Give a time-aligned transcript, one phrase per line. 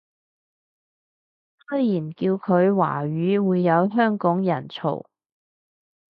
[1.69, 5.05] 雖然叫佢華語會有香港人嘈